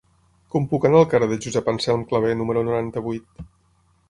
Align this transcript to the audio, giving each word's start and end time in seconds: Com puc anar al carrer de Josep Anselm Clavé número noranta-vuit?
Com 0.53 0.63
puc 0.71 0.87
anar 0.89 1.01
al 1.01 1.05
carrer 1.11 1.27
de 1.33 1.37
Josep 1.47 1.69
Anselm 1.75 2.07
Clavé 2.13 2.33
número 2.41 2.65
noranta-vuit? 2.71 3.47